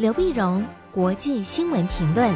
[0.00, 2.32] 刘碧荣，国际新闻评论。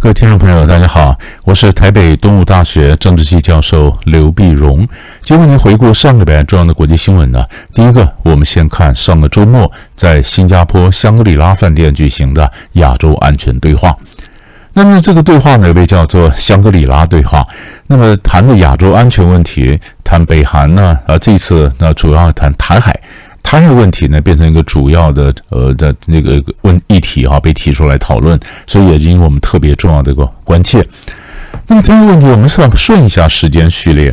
[0.00, 4.78] 各位听众朋友，大家好，我是台北东吴大学政治系教授刘碧荣。
[5.20, 7.44] 今天为您回顾上个礼拜重要的国际新闻呢。
[7.74, 13.94] 第一个，我们先看上个周末在新加坡香格里拉饭店举行的亚洲安全对话。
[14.74, 17.46] 那么这个对话呢，被叫做香格里拉对话。
[17.86, 22.92] 那么谈的亚洲安全问题，谈北韩呢，啊，这次那主要谈台海。
[23.42, 30.84] 台海问题呢，变成一个主要的呃的那个问议题哈，被提出来讨论，所以也引我们特别重要的一个关切。
[31.66, 34.12] 那么这个问题，我们是要顺一下时间序列。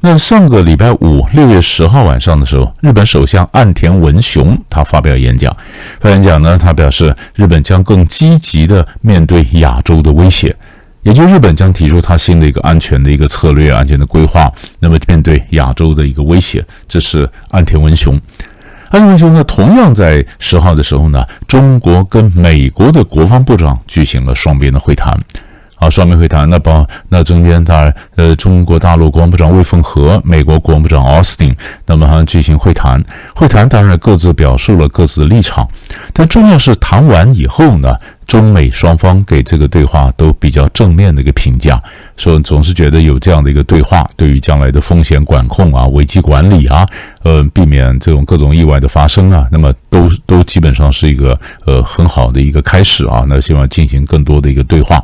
[0.00, 5.50] 那上个礼拜五六月十号晚上的时候，日本首相岸田文雄他发表演讲，
[5.98, 10.54] 发表演讲呢，他表示日本将更积极的面对亚洲的威胁，
[11.02, 18.14] 也就日本将提出他新的一个安全的一个策略、安全的规划，那么面对亚洲的一个威胁，这是岸田文雄。
[18.90, 25.18] 岸田文雄呢，同样在十号的时候呢，中国跟美国的国防部长举行了双边的会谈。
[25.90, 31.54] 双边会谈，那包那中间当然，呃，中国大陆国防部长魏凤和，美国国防部长奥斯汀，
[31.86, 33.02] 那么他们举行会谈。
[33.34, 35.68] 会谈当然各自表述了各自的立场，
[36.12, 37.94] 但重要是谈完以后呢，
[38.26, 41.82] 中美双方给这个对话都比较正面的一个评价，
[42.16, 46.86] 说总是觉得有这样的一个对话，对于将来的风险管控啊、危机管理啊，
[47.22, 53.24] 呃，避免这种各种意外的发生啊，那么都都基本上是一个呃很好的一个开始啊。
[53.28, 55.02] 那希望进行更多的一个对话。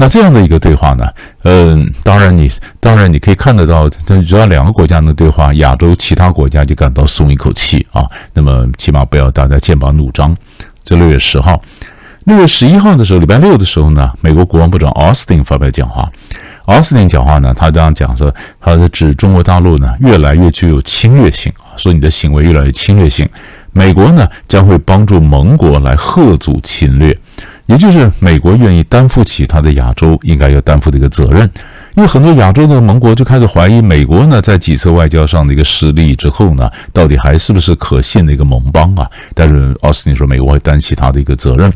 [0.00, 1.04] 那这样的一个对话呢，
[1.42, 8.06] 嗯，当然你当然你可以看得到，只要两个国家的对话，亚洲其他国家就感到松一口气啊。
[8.32, 10.34] 那么起码不要大家剑拔弩张。
[10.84, 11.60] 这六月十号，
[12.26, 16.08] 六月十一号的时候，礼拜六的时候呢，美国国防部长奥斯汀发表讲话。
[16.66, 23.28] 奥斯汀讲话呢，他这样讲说，他是指中国大陆呢越来越具有侵略性啊，说你的行为越来越侵略性。
[23.72, 27.16] 美国呢将会帮助盟国来吓阻侵略。
[27.68, 31.48] 也就是美国愿意担负起他的亚洲应该要担负的一个责任，
[31.94, 39.06] 因为很多亚洲的盟国就开始怀疑美国呢在几次外交上的一个失利之后呢，到底还是不是可信的一个盟邦啊？
[39.34, 41.70] 但是奥斯汀说美国会担起他的一个责任，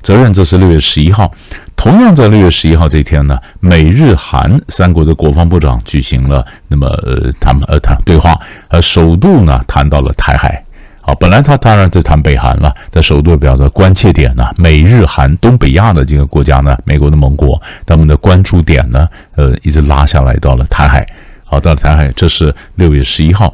[0.00, 1.28] 责任这是六月十一号，
[1.74, 8.38] 同样在六月十一号这天呢，美日韩三国的国防部长举行了那么呃他们呃谈对话，
[8.68, 10.64] 呃首度呢谈到了台海。
[11.04, 21.04] 好，本来他当然在谈北韩了，在首度表达关切点呢，美日韩东北亚的这个国家呢，美国的盟国，他们的关注点呢，呃，一直拉下来到了台海。
[21.44, 23.52] 好，到了台海，这是六月十一号，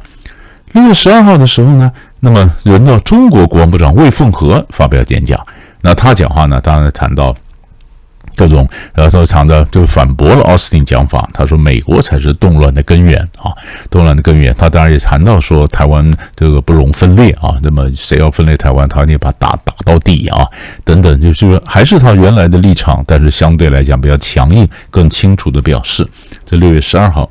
[0.73, 5.43] 六月十二号的时候呢，那么轮到中国国防部长魏凤和发表演讲，
[5.81, 7.35] 那他讲话呢，当然谈到。
[8.39, 11.29] 各种，然后他常的就反驳了奥斯汀讲法。
[11.33, 13.51] 他说：“美国才是动乱的根源啊，
[13.91, 20.47] 动乱的根源。”他当然也谈到说，台湾这个不容分裂啊，那么谁要分裂台湾，他一定把打打到底啊，
[20.85, 26.07] 等等，就是还是他原来的立场，但是相对来讲比较强硬，更清楚的表示。
[26.45, 27.29] 这六月十二号，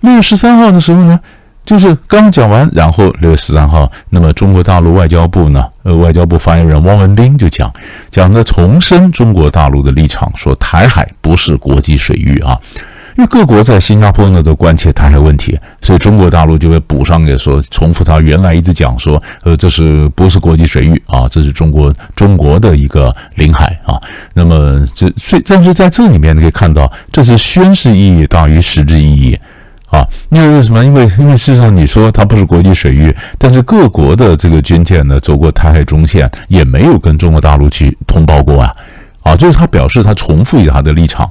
[0.00, 1.20] 六月十三号的时候呢？
[1.64, 7.72] 就是刚讲完，然后六月十三号，那么中国大陆外交部呢，呃，外交部发言人汪文斌就讲，
[8.10, 12.58] 讲的重申中国大陆的立场，说台海不是国际水域啊，
[13.16, 21.26] 因为各国在新加坡呢都关切台海问题，所以中国大陆就会补上给说，重复他原来一直讲说，呃，这是不是国际水域啊？
[21.30, 23.96] 这是中国中国的一个领海啊。
[24.34, 29.38] 那么这所以但是在这里面你可以看到，这是宣示意义大于实质意义。
[29.94, 30.84] 啊，因为为什么？
[30.84, 38.74] 因为因为事实上，你说它不是国际水域，但是各国的这个军舰呢，走过台海中线，也没有跟中国大陆去通报过啊。
[39.22, 41.30] 啊，就是他表示他重复他的立场，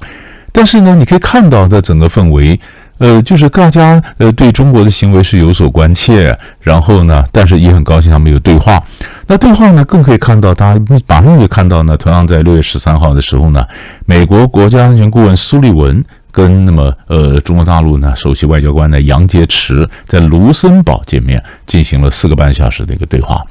[0.54, 2.58] 但是呢，你可以看到的整个氛围，
[3.00, 8.82] 呃，就是大家呃对中国的行为是有所关切，然后呢，但是也很高兴他们有对话。
[9.28, 13.66] 那对话呢，更可以看到，大家马上就看到呢，同样在六月十三号的时候呢，
[14.06, 16.02] 美国国家安全顾问苏利文。
[16.34, 23.42] 跟那么呃中国大陆呢首席外交官呢杨洁篪在卢森堡见面，进行了四个半小时的一个对话。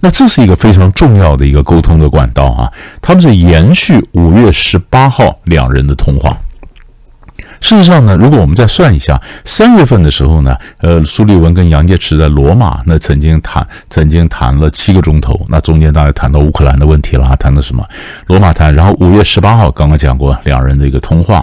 [0.00, 2.70] 那这是一个非常重要的一个沟通的管道啊，
[3.02, 6.36] 他们是延续五月十八号两人的通话。
[7.60, 17.82] 事实上呢，如果我们再算一下，三月份的时候呢，呃，苏利文跟杨洁篪在罗马那曾经谈，曾经谈了七个钟头，那中间大概谈到乌克兰的问题了，谈的什么？
[18.26, 21.42] 罗马谈，然后五月十八号刚刚讲过两人的一个通话，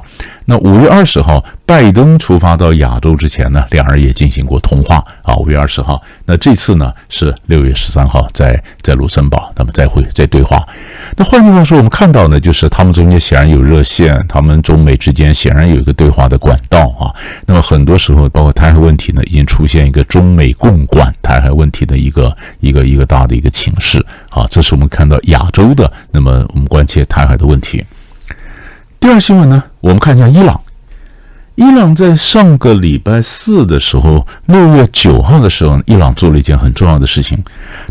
[0.52, 1.42] 那五月二十号。
[1.64, 5.34] 拜登出发到亚洲之前呢，两人也进行过通话啊。
[5.38, 10.68] 五月二十号，那这次呢是六月十三号在，在卢森堡，他们再会再对话。
[11.16, 17.08] 那换句话说，我们看到呢，就是他们中间显然有热线，他们中美之间显然有一个对话的管道啊。
[17.46, 24.46] 那么很多时候，包括台海问题呢，已经出现一个中美共管台海问题的一个一个一个大的一个情势啊。
[24.52, 27.82] 这是我们看到亚洲的，那么我们关切台海的问题。
[29.02, 30.62] 第二新闻呢，我们看一下伊朗。
[31.56, 37.44] 伊朗在上个礼拜四的时候，六月九号的时候，伊朗做了一件很重要的事情，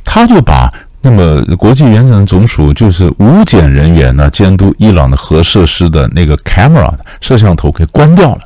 [0.04, 0.72] 他就把
[1.02, 6.88] 那么国际原子能总署就是无检人员呢监督伊朗的核设施的那个 camera
[7.20, 8.40] 摄像头给关掉了。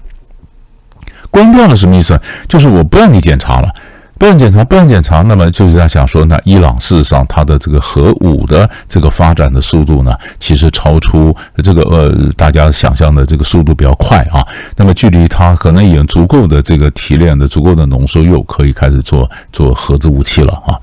[1.31, 2.19] 关掉了什么意思？
[2.49, 3.69] 就是我不让你检查了。
[4.17, 14.47] 不让检查，不让检查，那么就是在想说，那伊朗事实上它的这个核武的这个发展的速度呢，其实超出这个呃大家想象的这个速度比较快啊。
[14.77, 20.79] 那么距离它可能已经足够的这个提炼的足够的浓缩铀，可以开始做做核子武器了啊。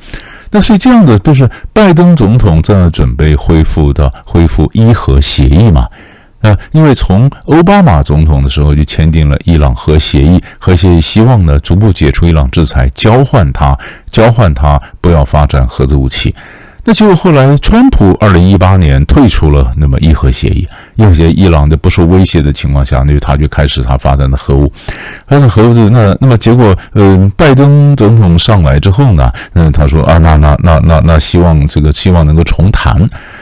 [0.51, 5.87] 那所以这样的就是拜登总统正在准备恢复的恢复伊核协议嘛。
[6.41, 13.77] 啊，因为从奥巴马总统的时候就签订了伊朗核协议，核协议希望呢逐步解除伊朗制裁，交换他，
[14.11, 16.33] 交换他不要发展核子武器。
[16.83, 24.71] 那结果后来，川普二零一八年退出了那么伊核协议，伊核协议伊朗的不受威胁的情况下，那他就开始他发展的核武，
[25.27, 25.89] 发展核武。
[25.89, 32.97] 那那么结果，嗯、拜登总统上来之后呢，嗯，他说啊，那那那那那希望这个希望能够重谈。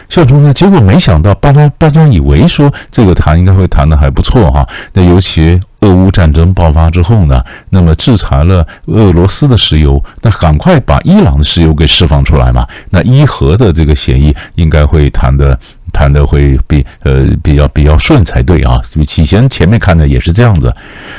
[0.09, 0.51] 效忠呢？
[0.51, 4.67] 结果没想到，大家大家以为说这个谈应该会谈得还不错哈。
[4.93, 12.67] 那尤其俄乌战争爆发之后呢，那么制裁了俄罗斯的石油，那赶快把伊朗的石油给释放出来嘛。
[12.89, 15.57] 那伊核的这个协议应该会谈得
[15.93, 18.81] 谈得会比呃比较比较顺才对啊。
[18.95, 20.73] 以前前面看的也是这样子，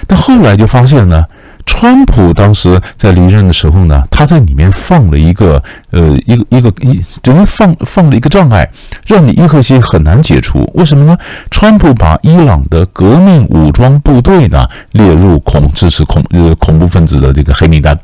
[0.06, 1.24] 但后来就发现呢。
[1.66, 8.68] 川普当时在离任的时候呢，他在里面放了一个呃一个一个一等于放放了一个障碍，
[9.06, 10.68] 让你伊核协议很难解除。
[10.74, 11.16] 为什么呢？
[11.50, 17.98] 川普把伊朗的革命武装部队呢列入恐支持恐呃恐怖分子的这个黑名单，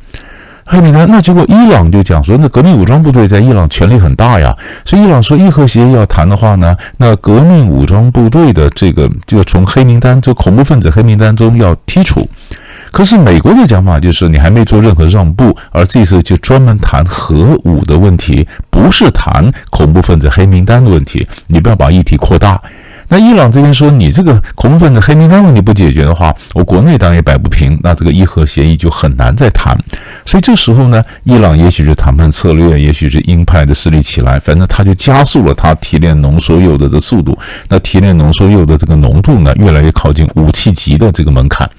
[0.64, 1.06] 黑名单。
[1.10, 12.26] 那结果伊朗就讲说，那革命武装部队在伊朗权力很大呀，所以伊朗说伊核协议要谈的话呢，那革命武装部队的这个就要从黑名单，就恐怖分子黑名单中要剔除。
[12.90, 21.26] 可是美国的讲法就是你还没做任何让步，而这次就专门谈核武的问题，不是谈恐怖分子黑名单的问题。
[21.48, 22.60] 你不要把议题扩大。
[23.08, 29.78] 那伊朗这边说你这个恐怖分子黑名单问题不解决的话，我国内当然也摆不平，那这个伊核协议就很难再谈。
[30.24, 37.38] 所以这时候呢，伊朗也许是谈判策略，也许是鹰派的势力起来，反正他就加速了他提炼浓缩铀的这速度。
[37.68, 41.70] 那提炼浓缩铀的这个浓度呢，越来越靠近武器级的这个门槛。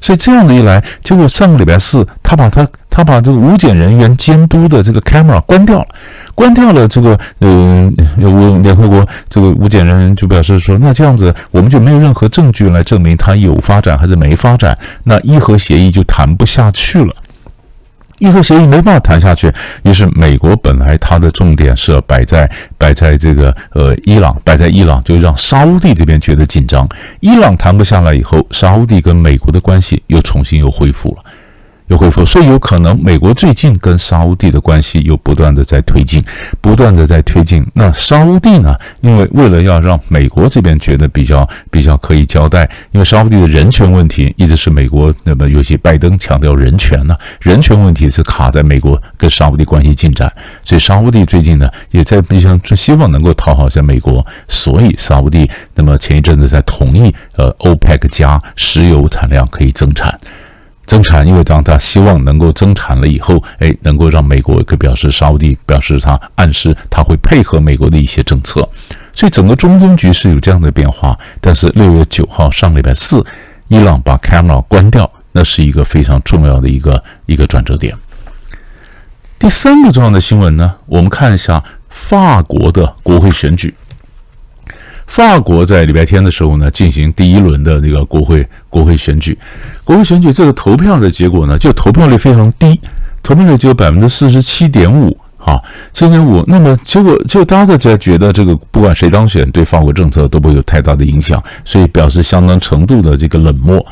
[0.00, 5.86] 所以这样的一来，结果上个礼拜四，他把他他把这个无检人员监督的这个 camera 关掉了，
[6.34, 17.14] 关掉了这个呃，联合国这个无检人员就表示说，那这样子我们就没有任何证据来证明他有发展还是没发展，那伊核协议就谈不下去了。
[18.20, 19.52] 伊核协议没办法谈下去，
[19.82, 26.86] 于是美国本来它的重点是摆在摆在这个呃伊朗，摆在伊朗，就让沙乌地这边觉得紧张。
[27.20, 31.24] 伊朗谈不下来以后，沙乌地跟美国的关系又重新又恢复了。
[31.90, 36.24] 又恢复，所以有可能美国最近跟沙乌地的关系又不断的在推进，
[36.60, 37.66] 不断的在推进。
[37.74, 38.76] 那沙乌地呢？
[39.00, 50.32] 因为为了要让美国这边觉得比较比较可以交代，因为沙乌地的人权问题一直是美国那么尤其拜登强调人权呢，人权问题是卡在美国跟沙乌地关系进展，
[50.62, 60.16] 所以沙乌地最近呢也在比较希望能够讨好一下美国，所以沙乌地那么前一阵子在同意呃欧佩克加石油产量可以增产。
[60.90, 68.68] 增产，因为当他希望能够增产了以后，哎，能够让美国可表示沙乌地表示他暗示他会配合美国的一些政策，
[69.14, 71.16] 所以整个中东局势有这样的变化。
[71.40, 73.24] 但是六月九号上礼拜四，
[73.68, 77.94] 伊朗把 camera 关掉，那是一个非常重要的一个一个转折点。
[79.38, 83.72] 第三个重要的新闻呢，我们看一下法国的国会选举。
[85.10, 89.36] 法国在礼拜天的时候呢，进行第一轮的那个国会国会选举。
[89.82, 92.80] 国会选举这个投票的结果呢，就投票率非常低，
[93.20, 95.60] 投票率只有百分之四十七点五，啊，
[95.92, 96.42] 七点五。
[96.46, 103.84] 那么结果就大家在觉得这个不管谁当选，对法国政策都不会有太大的影响，所以表示相当程度的这个冷漠。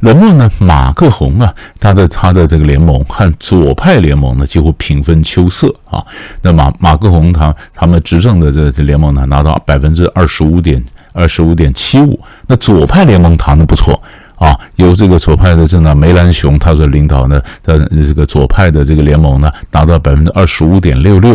[0.00, 6.04] 冷漠呢，马克宏啊，他的他的这个联盟和左派联盟呢，几乎平分秋色啊。
[6.42, 10.82] 那马马克宏他他们执政的这这联盟呢，拿到百分之二十五点
[11.12, 12.20] 二十五点七五。
[12.46, 13.98] 那左派联盟谈的不错
[14.36, 21.34] 啊，由这个左派的政党梅兰雄他所领导的的这个左派的这个联盟呢，达到百分之二十五点六六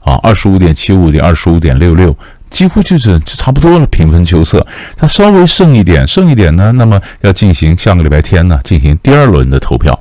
[0.00, 2.16] 啊，二十五点七五点二十五点六六。
[2.50, 4.66] 几乎就是就差不多了，平分秋色。
[4.96, 9.96] 他稍微胜一点，胜一点呢，那么要进行下个礼拜天呢，进行第二轮的投票。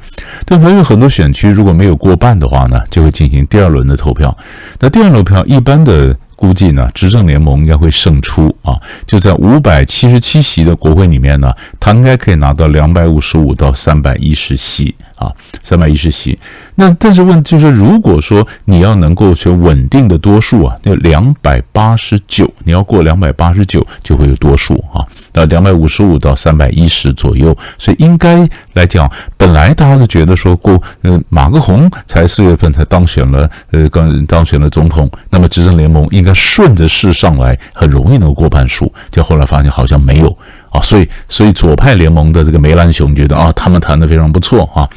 [0.46, 4.36] 但还有很多选区如果没有过半的话呢，就会进行第二轮的投票。
[4.80, 6.18] 那第二轮票一般的。
[6.40, 8.80] 估计呢，执政联盟应该会胜出啊！
[9.06, 15.32] 就在五百七十七席的国会里面呢，他应该可以拿到两百五十五到三百一十席啊，
[15.64, 16.40] 三百一十席。
[16.76, 27.56] 那但是问就是，如果说你要能够选稳定的多数啊，那两百八十九，你要过两百八十九就会有多数啊，到两百五十五到三百一十左右。
[27.78, 38.90] 所以应该来讲，本来大家都觉得说过，呃，马克宏才四月份才当选了，呃，刚当选了总统，那么执政联盟应该顺着势上来，很容易能够过半数。
[39.12, 40.38] 就后来发现好像没有。
[40.72, 44.88] 啊，所以所以左派联盟的这个梅兰雄觉得啊，他们谈的非常不错啊。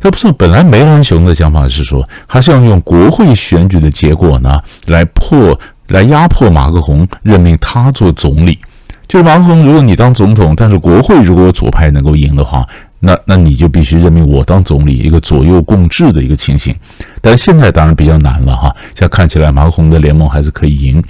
[0.00, 8.58] 他不是本来梅兰雄的想法是说，他是要用国会选举的结果呢，来破来压迫马克宏任命他做总理。
[9.06, 12.66] 就是马克宏，如果你当总统，但是国会如果左派能够赢的话，
[13.04, 16.74] 那那你就必须任命我当总理，一个左右共治的一个情形。
[17.20, 21.02] 但是现在当然比较难了哈，现在看起来马克宏的联盟还是可以赢。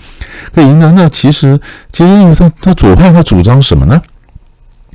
[0.53, 1.59] 可以赢的，那其实
[1.93, 4.03] 其实因为他他左派他主张什么呢？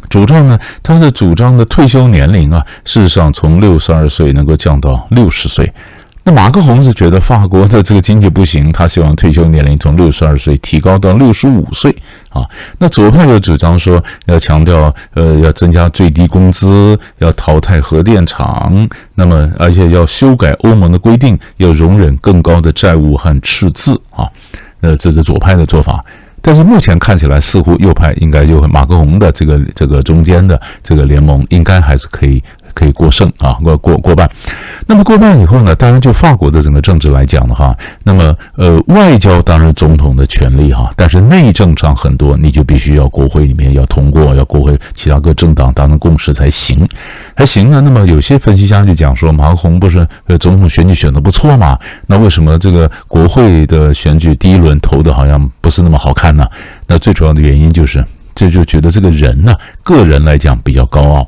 [0.10, 5.72] 主张呢，他的主张的退休年龄啊，事实上从六十二岁能够降到六十岁。
[6.24, 11.96] 那马克宏是觉得法国的这个经济不行，他希望退休年龄从六十二岁提高到六十五岁
[12.30, 12.44] 啊。
[12.78, 24.28] 那左派又主张说要强调呃要增加最低工资，要淘汰核电厂，那么而且要修改欧盟的规定，要容忍更高的债务和赤字啊。
[24.82, 26.04] 呃，这是左派的做法。
[26.42, 32.42] 但是目前看起来，似乎右派应该就马克宏的这个这个中间的这个联盟，应该还是可以。
[32.80, 34.30] 可以过胜啊，过过过半。
[34.88, 35.76] 那么过半以后呢？
[35.76, 46.88] 当然，就法国的整个政治来讲的话，那么呃，外交当然总统的权利哈，但是内政上很多，你就必须要国会里面要通过，要国会其他各政党达成共识才行，
[47.36, 47.82] 还行呢。
[47.82, 51.78] 那么有些分析家就讲说，马克宏不是呃总统选举选的不错嘛？
[52.08, 56.48] 那为什么这个国会的选举第一轮投的好像不是那么好看呢？
[56.88, 61.28] 那最主要的原因就是，这就觉得这个人呢，个人来讲比较高傲。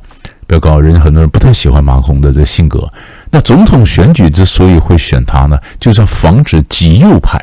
[0.53, 2.87] 要搞人，很多人不太喜欢马克的这性格。
[3.29, 7.39] 那总统选举之所以会选他呢，就是要防止极右派，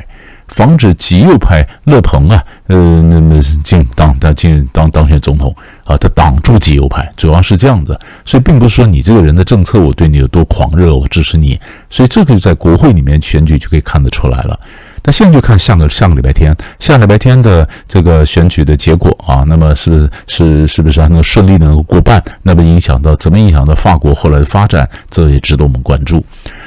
[0.47, 7.99] 防止极右派勒庞啊，呃，那么进当当进当当选总统啊，他挡住极右派，主要是这样子。
[8.23, 11.59] 所以并不是说你这个人的政策我对你有多狂热，我支持你。
[11.89, 14.59] 所以这个在国会里面选举就可以看得出来了。
[15.03, 22.23] 那现在就看下个上个礼拜天，下个礼拜天的这个选举的结果啊，那么是是是不是还能顺利的能够过半？
[22.43, 26.23] 那么影响到怎么影响到法国后来的发展，这也值得我们关注。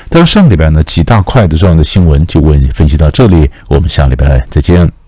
[0.08, 5.01] 但是上个礼拜呢，几大块的这样的新闻就为你分析到这里，我们下礼拜再见。